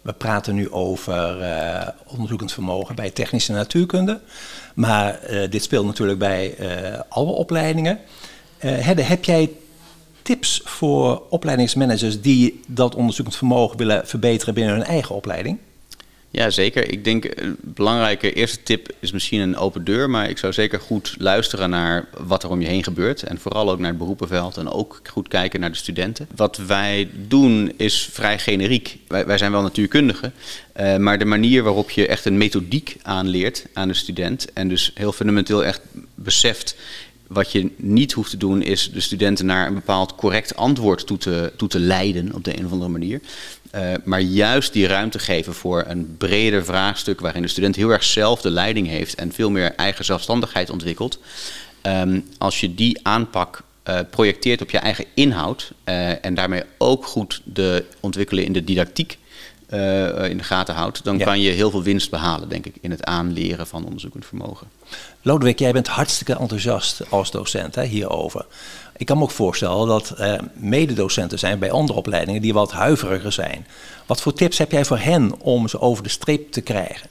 We 0.05 0.13
praten 0.13 0.55
nu 0.55 0.71
over 0.71 1.41
uh, 1.41 1.87
onderzoekend 2.07 2.51
vermogen 2.51 2.95
bij 2.95 3.09
technische 3.09 3.51
natuurkunde. 3.51 4.19
Maar 4.75 5.19
uh, 5.29 5.49
dit 5.49 5.63
speelt 5.63 5.85
natuurlijk 5.85 6.19
bij 6.19 6.55
uh, 6.59 6.99
alle 7.09 7.31
opleidingen. 7.31 7.99
Hedde, 8.57 9.01
heb 9.01 9.25
jij 9.25 9.51
tips 10.21 10.61
voor 10.63 11.23
opleidingsmanagers 11.29 12.21
die 12.21 12.59
dat 12.67 12.95
onderzoekend 12.95 13.37
vermogen 13.37 13.77
willen 13.77 14.07
verbeteren 14.07 14.53
binnen 14.53 14.73
hun 14.73 14.83
eigen 14.83 15.15
opleiding? 15.15 15.57
Ja, 16.35 16.49
zeker. 16.49 16.91
Ik 16.91 17.03
denk 17.03 17.25
een 17.35 17.55
belangrijke 17.61 18.33
eerste 18.33 18.63
tip 18.63 18.89
is 18.99 19.11
misschien 19.11 19.39
een 19.39 19.57
open 19.57 19.83
deur. 19.83 20.09
Maar 20.09 20.29
ik 20.29 20.37
zou 20.37 20.53
zeker 20.53 20.79
goed 20.79 21.15
luisteren 21.17 21.69
naar 21.69 22.07
wat 22.17 22.43
er 22.43 22.49
om 22.49 22.61
je 22.61 22.67
heen 22.67 22.83
gebeurt. 22.83 23.23
En 23.23 23.39
vooral 23.39 23.71
ook 23.71 23.79
naar 23.79 23.89
het 23.89 23.97
beroepenveld 23.97 24.57
en 24.57 24.69
ook 24.69 25.01
goed 25.09 25.27
kijken 25.27 25.59
naar 25.59 25.71
de 25.71 25.77
studenten. 25.77 26.27
Wat 26.35 26.57
wij 26.57 27.09
doen 27.27 27.73
is 27.77 28.09
vrij 28.11 28.39
generiek. 28.39 28.97
Wij, 29.07 29.37
zijn 29.37 29.51
wel 29.51 29.61
natuurkundigen. 29.61 30.33
Uh, 30.79 30.97
maar 30.97 31.19
de 31.19 31.25
manier 31.25 31.63
waarop 31.63 31.89
je 31.89 32.07
echt 32.07 32.25
een 32.25 32.37
methodiek 32.37 32.97
aanleert 33.01 33.65
aan 33.73 33.87
de 33.87 33.93
student. 33.93 34.53
En 34.53 34.67
dus 34.67 34.91
heel 34.93 35.11
fundamenteel 35.11 35.65
echt 35.65 35.81
beseft 36.15 36.75
wat 37.27 37.51
je 37.51 37.71
niet 37.75 38.11
hoeft 38.11 38.29
te 38.29 38.37
doen, 38.37 38.61
is 38.61 38.91
de 38.91 38.99
studenten 38.99 39.45
naar 39.45 39.67
een 39.67 39.73
bepaald 39.73 40.15
correct 40.15 40.55
antwoord 40.55 41.07
toe 41.07 41.17
te, 41.17 41.53
toe 41.57 41.67
te 41.67 41.79
leiden 41.79 42.33
op 42.33 42.43
de 42.43 42.57
een 42.57 42.65
of 42.65 42.71
andere 42.71 42.91
manier. 42.91 43.21
Uh, 43.75 43.93
maar 44.03 44.21
juist 44.21 44.73
die 44.73 44.87
ruimte 44.87 45.19
geven 45.19 45.53
voor 45.53 45.83
een 45.87 46.15
breder 46.17 46.65
vraagstuk 46.65 47.19
waarin 47.19 47.41
de 47.41 47.47
student 47.47 47.75
heel 47.75 47.89
erg 47.89 48.03
zelf 48.03 48.41
de 48.41 48.49
leiding 48.49 48.87
heeft 48.87 49.15
en 49.15 49.31
veel 49.31 49.49
meer 49.49 49.75
eigen 49.75 50.05
zelfstandigheid 50.05 50.69
ontwikkelt. 50.69 51.19
Um, 51.81 52.25
als 52.37 52.59
je 52.59 52.75
die 52.75 52.99
aanpak 53.03 53.63
uh, 53.89 53.99
projecteert 54.09 54.61
op 54.61 54.69
je 54.69 54.77
eigen 54.77 55.05
inhoud 55.13 55.71
uh, 55.85 56.25
en 56.25 56.33
daarmee 56.33 56.63
ook 56.77 57.05
goed 57.05 57.41
de 57.43 57.85
ontwikkelen 57.99 58.43
in 58.43 58.53
de 58.53 58.63
didactiek 58.63 59.17
uh, 59.69 60.29
in 60.29 60.37
de 60.37 60.43
gaten 60.43 60.75
houdt, 60.75 61.03
dan 61.03 61.17
ja. 61.17 61.25
kan 61.25 61.41
je 61.41 61.51
heel 61.51 61.69
veel 61.69 61.83
winst 61.83 62.09
behalen, 62.09 62.49
denk 62.49 62.65
ik, 62.65 62.75
in 62.81 62.91
het 62.91 63.03
aanleren 63.03 63.67
van 63.67 63.85
onderzoekend 63.85 64.25
vermogen. 64.25 64.67
Lodewijk, 65.21 65.59
jij 65.59 65.71
bent 65.71 65.87
hartstikke 65.87 66.37
enthousiast 66.37 67.01
als 67.09 67.31
docent 67.31 67.75
hè, 67.75 67.83
hierover. 67.83 68.45
Ik 68.97 69.05
kan 69.05 69.17
me 69.17 69.23
ook 69.23 69.31
voorstellen 69.31 69.87
dat 69.87 70.13
er 70.17 70.39
mededocenten 70.53 71.39
zijn 71.39 71.59
bij 71.59 71.71
andere 71.71 71.99
opleidingen 71.99 72.41
die 72.41 72.53
wat 72.53 72.71
huiveriger 72.71 73.31
zijn. 73.31 73.67
Wat 74.05 74.21
voor 74.21 74.33
tips 74.33 74.57
heb 74.57 74.71
jij 74.71 74.85
voor 74.85 74.99
hen 74.99 75.41
om 75.41 75.67
ze 75.67 75.79
over 75.79 76.03
de 76.03 76.09
streep 76.09 76.51
te 76.51 76.61
krijgen? 76.61 77.09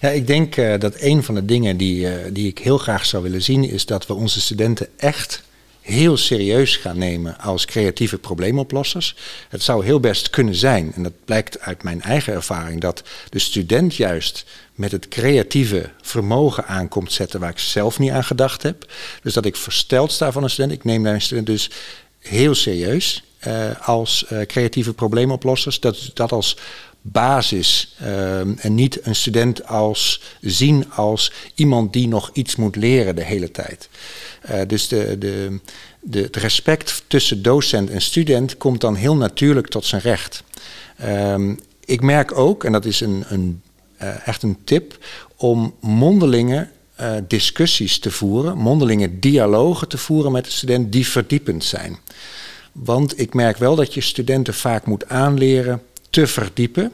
Ja, 0.00 0.08
ik 0.08 0.26
denk 0.26 0.56
uh, 0.56 0.78
dat 0.78 0.94
een 1.00 1.22
van 1.22 1.34
de 1.34 1.44
dingen 1.44 1.76
die, 1.76 2.06
uh, 2.06 2.12
die 2.32 2.48
ik 2.48 2.58
heel 2.58 2.78
graag 2.78 3.06
zou 3.06 3.22
willen 3.22 3.42
zien, 3.42 3.64
is 3.64 3.86
dat 3.86 4.06
we 4.06 4.14
onze 4.14 4.40
studenten 4.40 4.88
echt 4.96 5.42
heel 5.86 6.16
serieus 6.16 6.76
gaan 6.76 6.98
nemen 6.98 7.38
als 7.38 7.64
creatieve 7.64 8.18
probleemoplossers. 8.18 9.16
Het 9.48 9.62
zou 9.62 9.84
heel 9.84 10.00
best 10.00 10.30
kunnen 10.30 10.54
zijn, 10.54 10.92
en 10.94 11.02
dat 11.02 11.24
blijkt 11.24 11.60
uit 11.60 11.82
mijn 11.82 12.02
eigen 12.02 12.32
ervaring, 12.32 12.80
dat 12.80 13.02
de 13.28 13.38
student 13.38 13.96
juist 13.96 14.44
met 14.74 14.92
het 14.92 15.08
creatieve 15.08 15.90
vermogen 16.02 16.66
aankomt 16.66 17.12
zetten 17.12 17.40
waar 17.40 17.50
ik 17.50 17.58
zelf 17.58 17.98
niet 17.98 18.10
aan 18.10 18.24
gedacht 18.24 18.62
heb. 18.62 18.92
Dus 19.22 19.34
dat 19.34 19.44
ik 19.44 19.56
versteld 19.56 20.12
sta 20.12 20.32
van 20.32 20.42
een 20.42 20.50
student. 20.50 20.72
Ik 20.72 20.84
neem 20.84 21.06
een 21.06 21.20
student 21.20 21.46
dus 21.46 21.70
heel 22.18 22.54
serieus 22.54 23.22
uh, 23.46 23.70
als 23.80 24.26
uh, 24.32 24.42
creatieve 24.42 24.92
probleemoplossers. 24.92 25.80
Dat, 25.80 26.10
dat 26.14 26.32
als 26.32 26.56
basis 27.02 27.94
uh, 28.02 28.64
en 28.64 28.74
niet 28.74 29.06
een 29.06 29.14
student 29.14 29.66
als 29.66 30.20
zien 30.40 30.92
als 30.92 31.32
iemand 31.54 31.92
die 31.92 32.08
nog 32.08 32.30
iets 32.32 32.56
moet 32.56 32.76
leren 32.76 33.16
de 33.16 33.24
hele 33.24 33.50
tijd. 33.50 33.88
Uh, 34.50 34.60
dus 34.66 34.88
de, 34.88 35.18
de, 35.18 35.60
de, 36.00 36.20
het 36.20 36.36
respect 36.36 37.02
tussen 37.06 37.42
docent 37.42 37.90
en 37.90 38.00
student 38.00 38.56
komt 38.56 38.80
dan 38.80 38.94
heel 38.94 39.16
natuurlijk 39.16 39.68
tot 39.68 39.84
zijn 39.84 40.02
recht. 40.02 40.42
Um, 41.04 41.58
ik 41.84 42.02
merk 42.02 42.38
ook, 42.38 42.64
en 42.64 42.72
dat 42.72 42.84
is 42.84 43.00
een, 43.00 43.24
een, 43.28 43.62
uh, 44.02 44.28
echt 44.28 44.42
een 44.42 44.58
tip, 44.64 44.98
om 45.36 45.74
mondelinge 45.80 46.68
uh, 47.00 47.12
discussies 47.28 47.98
te 47.98 48.10
voeren, 48.10 48.58
mondelinge 48.58 49.18
dialogen 49.18 49.88
te 49.88 49.98
voeren 49.98 50.32
met 50.32 50.44
de 50.44 50.50
student 50.50 50.92
die 50.92 51.06
verdiepend 51.06 51.64
zijn. 51.64 51.98
Want 52.72 53.20
ik 53.20 53.34
merk 53.34 53.56
wel 53.56 53.74
dat 53.74 53.94
je 53.94 54.00
studenten 54.00 54.54
vaak 54.54 54.86
moet 54.86 55.08
aanleren 55.08 55.82
te 56.10 56.26
verdiepen. 56.26 56.92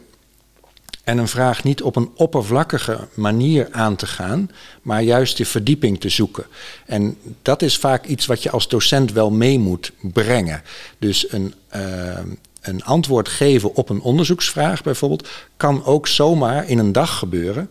En 1.05 1.19
een 1.19 1.29
vraag 1.29 1.65
niet 1.65 1.83
op 1.83 1.97
een 1.97 2.11
oppervlakkige 2.15 3.09
manier 3.15 3.69
aan 3.71 3.97
te 3.97 4.07
gaan, 4.07 4.51
maar 4.83 5.03
juist 5.03 5.37
de 5.37 5.45
verdieping 5.45 6.01
te 6.01 6.09
zoeken. 6.09 6.45
En 6.87 7.17
dat 7.43 7.63
is 7.63 7.79
vaak 7.79 8.05
iets 8.07 8.27
wat 8.27 8.43
je 8.43 8.51
als 8.51 8.69
docent 8.69 9.13
wel 9.13 9.31
mee 9.31 9.59
moet 9.59 9.93
brengen. 10.01 10.63
Dus 10.99 11.33
een, 11.33 11.55
uh, 11.77 12.19
een 12.61 12.85
antwoord 12.85 13.29
geven 13.29 13.75
op 13.75 13.89
een 13.89 14.01
onderzoeksvraag 14.01 14.83
bijvoorbeeld, 14.83 15.29
kan 15.57 15.85
ook 15.85 16.09
zomaar 16.09 16.69
in 16.69 16.79
een 16.79 16.93
dag 16.93 17.19
gebeuren. 17.19 17.71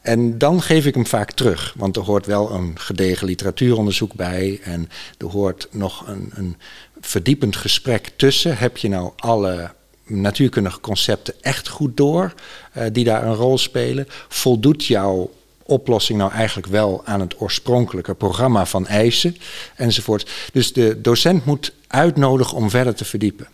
En 0.00 0.38
dan 0.38 0.62
geef 0.62 0.86
ik 0.86 0.94
hem 0.94 1.06
vaak 1.06 1.32
terug, 1.32 1.74
want 1.76 1.96
er 1.96 2.02
hoort 2.02 2.26
wel 2.26 2.50
een 2.50 2.78
gedegen 2.78 3.26
literatuuronderzoek 3.26 4.14
bij 4.14 4.60
en 4.62 4.88
er 5.18 5.26
hoort 5.26 5.68
nog 5.70 6.06
een, 6.06 6.30
een 6.34 6.56
verdiepend 7.00 7.56
gesprek 7.56 8.10
tussen. 8.16 8.58
Heb 8.58 8.76
je 8.76 8.88
nou 8.88 9.12
alle 9.16 9.70
natuurkundige 10.08 10.80
concepten 10.80 11.34
echt 11.40 11.68
goed 11.68 11.96
door, 11.96 12.34
uh, 12.76 12.84
die 12.92 13.04
daar 13.04 13.26
een 13.26 13.34
rol 13.34 13.58
spelen? 13.58 14.06
Voldoet 14.28 14.84
jouw 14.84 15.30
oplossing 15.62 16.18
nou 16.18 16.32
eigenlijk 16.32 16.66
wel 16.66 17.02
aan 17.04 17.20
het 17.20 17.40
oorspronkelijke 17.40 18.14
programma 18.14 18.66
van 18.66 18.86
eisen 18.86 19.36
enzovoort? 19.76 20.30
Dus 20.52 20.72
de 20.72 21.00
docent 21.00 21.44
moet 21.44 21.72
uitnodigen 21.86 22.56
om 22.56 22.70
verder 22.70 22.94
te 22.94 23.04
verdiepen. 23.04 23.48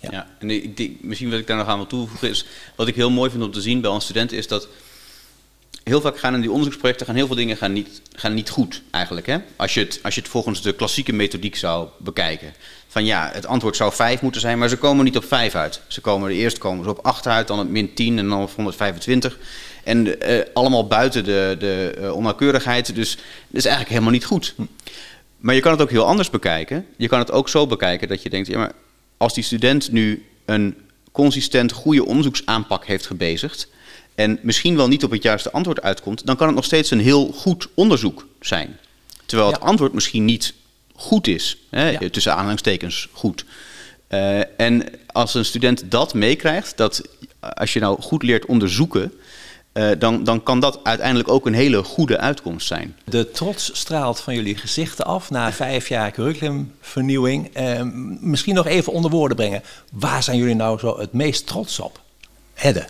Ja, 0.00 0.08
ja 0.12 0.26
en 0.38 0.50
ik, 0.50 0.78
ik, 0.78 0.96
misschien 1.00 1.30
wat 1.30 1.38
ik 1.38 1.46
daar 1.46 1.56
nog 1.56 1.66
aan 1.66 1.76
wil 1.76 1.86
toevoegen 1.86 2.28
is, 2.28 2.46
wat 2.74 2.88
ik 2.88 2.94
heel 2.94 3.10
mooi 3.10 3.30
vind 3.30 3.42
om 3.42 3.52
te 3.52 3.60
zien 3.60 3.80
bij 3.80 3.90
onze 3.90 4.04
studenten 4.04 4.36
is 4.36 4.48
dat 4.48 4.68
heel 5.82 6.00
vaak 6.00 6.18
gaan 6.18 6.34
in 6.34 6.40
die 6.40 6.50
onderzoeksprojecten 6.50 7.06
gaan 7.06 7.14
heel 7.14 7.26
veel 7.26 7.36
dingen 7.36 7.56
gaan 7.56 7.72
niet, 7.72 8.02
gaan 8.12 8.34
niet 8.34 8.50
goed 8.50 8.82
eigenlijk. 8.90 9.26
Hè? 9.26 9.38
Als, 9.56 9.74
je 9.74 9.80
het, 9.80 10.00
als 10.02 10.14
je 10.14 10.20
het 10.20 10.30
volgens 10.30 10.62
de 10.62 10.72
klassieke 10.72 11.12
methodiek 11.12 11.56
zou 11.56 11.88
bekijken. 11.98 12.54
Van 12.88 13.04
ja, 13.04 13.30
het 13.32 13.46
antwoord 13.46 13.76
zou 13.76 13.92
5 13.92 14.20
moeten 14.20 14.40
zijn, 14.40 14.58
maar 14.58 14.68
ze 14.68 14.76
komen 14.76 15.04
niet 15.04 15.16
op 15.16 15.24
5 15.24 15.54
uit. 15.54 15.80
Ze 15.86 16.00
komen 16.00 16.30
eerst 16.30 16.58
komen 16.58 16.84
ze 16.84 16.90
op 16.90 16.98
8 17.02 17.26
uit, 17.26 17.46
dan 17.46 17.60
op 17.60 17.68
min 17.68 17.94
10 17.94 18.18
en 18.18 18.28
dan 18.28 18.42
op 18.42 18.54
125. 18.54 19.38
En 19.84 20.06
uh, 20.06 20.40
allemaal 20.52 20.86
buiten 20.86 21.24
de, 21.24 21.56
de 21.58 21.96
uh, 22.00 22.14
onnauwkeurigheid. 22.14 22.94
Dus 22.94 23.14
dat 23.16 23.24
is 23.50 23.64
eigenlijk 23.64 23.88
helemaal 23.88 24.12
niet 24.12 24.24
goed. 24.24 24.54
Maar 25.38 25.54
je 25.54 25.60
kan 25.60 25.72
het 25.72 25.80
ook 25.80 25.90
heel 25.90 26.06
anders 26.06 26.30
bekijken. 26.30 26.86
Je 26.96 27.08
kan 27.08 27.18
het 27.18 27.30
ook 27.30 27.48
zo 27.48 27.66
bekijken 27.66 28.08
dat 28.08 28.22
je 28.22 28.30
denkt, 28.30 28.48
ja, 28.48 28.58
maar 28.58 28.72
als 29.16 29.34
die 29.34 29.44
student 29.44 29.92
nu 29.92 30.26
een 30.44 30.76
consistent 31.12 31.72
goede 31.72 32.04
onderzoeksaanpak 32.04 32.86
heeft 32.86 33.06
gebezigd 33.06 33.68
en 34.20 34.38
misschien 34.42 34.76
wel 34.76 34.88
niet 34.88 35.04
op 35.04 35.10
het 35.10 35.22
juiste 35.22 35.50
antwoord 35.50 35.82
uitkomt, 35.82 36.26
dan 36.26 36.36
kan 36.36 36.46
het 36.46 36.56
nog 36.56 36.64
steeds 36.64 36.90
een 36.90 37.00
heel 37.00 37.32
goed 37.32 37.68
onderzoek 37.74 38.26
zijn. 38.40 38.78
Terwijl 39.26 39.50
het 39.50 39.60
antwoord 39.60 39.92
misschien 39.92 40.24
niet 40.24 40.54
goed 40.94 41.26
is, 41.26 41.56
hè, 41.70 42.10
tussen 42.10 42.34
aanhalingstekens 42.34 43.08
goed. 43.12 43.44
Uh, 44.08 44.60
en 44.60 44.84
als 45.06 45.34
een 45.34 45.44
student 45.44 45.90
dat 45.90 46.14
meekrijgt, 46.14 46.76
dat 46.76 47.02
als 47.40 47.72
je 47.72 47.80
nou 47.80 48.02
goed 48.02 48.22
leert 48.22 48.46
onderzoeken, 48.46 49.12
uh, 49.72 49.90
dan, 49.98 50.24
dan 50.24 50.42
kan 50.42 50.60
dat 50.60 50.80
uiteindelijk 50.82 51.28
ook 51.28 51.46
een 51.46 51.54
hele 51.54 51.82
goede 51.82 52.18
uitkomst 52.18 52.66
zijn. 52.66 52.96
De 53.04 53.30
trots 53.30 53.70
straalt 53.72 54.20
van 54.20 54.34
jullie 54.34 54.56
gezichten 54.56 55.04
af 55.04 55.30
na 55.30 55.52
vijf 55.52 55.88
jaar 55.88 56.10
curriculumvernieuwing. 56.10 57.58
Uh, 57.60 57.82
misschien 58.20 58.54
nog 58.54 58.66
even 58.66 58.92
onder 58.92 59.10
woorden 59.10 59.36
brengen. 59.36 59.62
Waar 59.92 60.22
zijn 60.22 60.36
jullie 60.36 60.54
nou 60.54 60.78
zo 60.78 60.98
het 60.98 61.12
meest 61.12 61.46
trots 61.46 61.80
op? 61.80 62.00
Hedde 62.54 62.86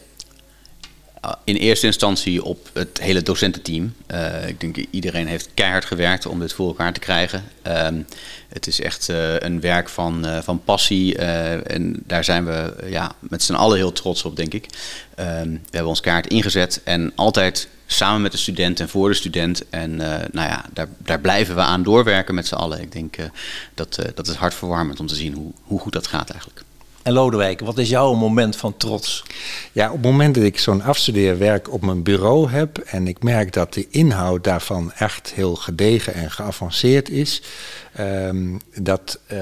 in 1.44 1.56
eerste 1.56 1.86
instantie 1.86 2.44
op 2.44 2.70
het 2.72 2.98
hele 3.00 3.22
docententeam. 3.22 3.94
Uh, 4.10 4.48
ik 4.48 4.60
denk 4.60 4.76
iedereen 4.90 5.26
heeft 5.26 5.48
keihard 5.54 5.84
gewerkt 5.84 6.26
om 6.26 6.40
dit 6.40 6.52
voor 6.52 6.66
elkaar 6.66 6.92
te 6.92 7.00
krijgen. 7.00 7.44
Uh, 7.66 7.88
het 8.48 8.66
is 8.66 8.80
echt 8.80 9.08
uh, 9.08 9.38
een 9.38 9.60
werk 9.60 9.88
van, 9.88 10.26
van 10.42 10.64
passie 10.64 11.18
en 11.18 12.02
daar 12.06 12.24
zijn 12.24 12.44
we 12.44 12.74
ja, 12.86 13.12
met 13.18 13.42
z'n 13.42 13.54
allen 13.54 13.76
heel 13.76 13.92
trots 13.92 14.24
op, 14.24 14.36
denk 14.36 14.54
ik. 14.54 14.66
Ehm, 15.14 15.50
we 15.50 15.58
hebben 15.70 15.88
ons 15.88 16.00
kaart 16.00 16.26
ingezet 16.26 16.80
en 16.84 17.12
altijd 17.14 17.68
samen 17.86 18.22
met 18.22 18.32
de 18.32 18.38
student 18.38 18.80
en 18.80 18.88
voor 18.88 19.08
de 19.08 19.14
student. 19.14 19.68
En 19.70 19.96
nou 19.96 20.48
ja, 20.48 20.64
daar, 20.72 20.88
daar 20.98 21.20
blijven 21.20 21.54
we 21.54 21.60
aan 21.60 21.82
doorwerken 21.82 22.34
met 22.34 22.46
z'n 22.46 22.54
allen. 22.54 22.80
Ik 22.80 22.92
denk 22.92 23.16
dat, 23.74 23.98
dat 24.14 24.28
is 24.28 24.34
hartverwarmend 24.34 25.00
om 25.00 25.06
te 25.06 25.14
zien 25.14 25.34
hoe, 25.34 25.52
hoe 25.62 25.80
goed 25.80 25.92
dat 25.92 26.06
gaat 26.06 26.30
eigenlijk. 26.30 26.64
En 27.02 27.12
Lodewijk, 27.12 27.60
wat 27.60 27.78
is 27.78 27.88
jouw 27.88 28.14
moment 28.14 28.56
van 28.56 28.76
trots? 28.76 29.24
Ja, 29.72 29.86
op 29.86 29.92
het 29.92 30.02
moment 30.02 30.34
dat 30.34 30.44
ik 30.44 30.58
zo'n 30.58 30.82
afstudeerwerk 30.82 31.72
op 31.72 31.82
mijn 31.82 32.02
bureau 32.02 32.50
heb 32.50 32.78
en 32.78 33.08
ik 33.08 33.22
merk 33.22 33.52
dat 33.52 33.74
de 33.74 33.86
inhoud 33.90 34.44
daarvan 34.44 34.92
echt 34.92 35.32
heel 35.34 35.54
gedegen 35.54 36.14
en 36.14 36.30
geavanceerd 36.30 37.08
is, 37.08 37.42
Ehm, 37.92 38.56
dat 38.74 39.18
uh, 39.32 39.38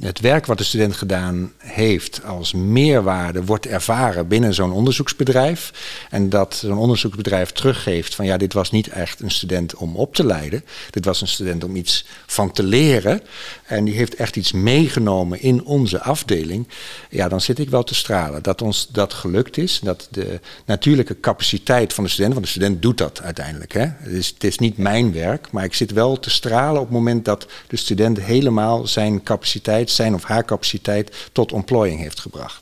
het 0.00 0.20
werk 0.20 0.46
wat 0.46 0.58
de 0.58 0.64
student 0.64 0.96
gedaan 0.96 1.52
heeft 1.56 2.24
als 2.24 2.52
meerwaarde 2.52 3.44
wordt 3.44 3.66
ervaren 3.66 4.28
binnen 4.28 4.54
zo'n 4.54 4.72
onderzoeksbedrijf. 4.72 5.72
En 6.10 6.28
dat 6.28 6.54
zo'n 6.54 6.78
onderzoeksbedrijf 6.78 7.50
teruggeeft 7.50 8.14
van 8.14 8.26
ja, 8.26 8.36
dit 8.36 8.52
was 8.52 8.70
niet 8.70 8.88
echt 8.88 9.20
een 9.20 9.30
student 9.30 9.74
om 9.74 9.96
op 9.96 10.14
te 10.14 10.24
leiden. 10.24 10.64
Dit 10.90 11.04
was 11.04 11.20
een 11.20 11.28
student 11.28 11.64
om 11.64 11.76
iets 11.76 12.04
van 12.26 12.52
te 12.52 12.62
leren. 12.62 13.20
En 13.64 13.84
die 13.84 13.94
heeft 13.94 14.14
echt 14.14 14.36
iets 14.36 14.52
meegenomen 14.52 15.40
in 15.40 15.64
onze 15.64 16.00
afdeling. 16.00 16.68
Ja, 17.10 17.28
dan 17.28 17.40
zit 17.40 17.58
ik 17.58 17.70
wel 17.70 17.84
te 17.84 17.94
stralen. 17.94 18.42
Dat 18.42 18.62
ons 18.62 18.88
dat 18.90 19.12
gelukt 19.12 19.56
is. 19.56 19.80
Dat 19.82 20.08
de 20.10 20.40
natuurlijke 20.64 21.20
capaciteit 21.20 21.92
van 21.92 22.04
de 22.04 22.10
student, 22.10 22.32
want 22.32 22.44
de 22.44 22.50
student 22.50 22.82
doet 22.82 22.98
dat 22.98 23.22
uiteindelijk. 23.22 23.72
Hè? 23.72 23.86
Het, 23.98 24.12
is, 24.12 24.28
het 24.28 24.44
is 24.44 24.58
niet 24.58 24.78
mijn 24.78 25.12
werk, 25.12 25.50
maar 25.50 25.64
ik 25.64 25.74
zit 25.74 25.92
wel 25.92 26.18
te 26.18 26.30
stralen 26.30 26.80
op 26.80 26.86
het 26.86 26.96
moment 26.96 27.24
dat 27.24 27.46
de 27.68 27.76
student 27.76 28.20
helemaal 28.20 28.86
zijn 28.86 29.22
capaciteit, 29.22 29.90
zijn 29.90 30.14
of 30.14 30.24
haar 30.24 30.44
capaciteit 30.44 31.28
tot 31.32 31.52
ontplooiing 31.52 32.00
heeft 32.00 32.20
gebracht. 32.20 32.60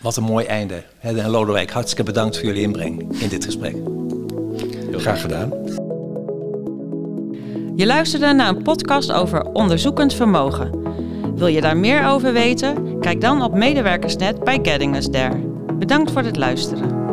Wat 0.00 0.16
een 0.16 0.22
mooi 0.22 0.46
einde. 0.46 0.84
En 1.00 1.28
Lodewijk, 1.28 1.70
hartstikke 1.70 2.02
bedankt 2.02 2.36
voor 2.36 2.46
jullie 2.46 2.62
inbreng 2.62 3.20
in 3.20 3.28
dit 3.28 3.44
gesprek. 3.44 3.74
Heel 4.90 4.98
graag 4.98 5.20
gedaan. 5.20 5.52
Je 7.76 7.86
luisterde 7.86 8.32
naar 8.32 8.48
een 8.48 8.62
podcast 8.62 9.12
over 9.12 9.44
onderzoekend 9.44 10.14
vermogen. 10.14 10.83
Wil 11.34 11.46
je 11.46 11.60
daar 11.60 11.76
meer 11.76 12.06
over 12.06 12.32
weten? 12.32 13.00
Kijk 13.00 13.20
dan 13.20 13.42
op 13.42 13.54
Medewerkersnet 13.54 14.44
bij 14.44 14.58
Getting 14.62 14.96
Us 14.96 15.08
There. 15.10 15.36
Bedankt 15.78 16.10
voor 16.10 16.22
het 16.22 16.36
luisteren. 16.36 17.03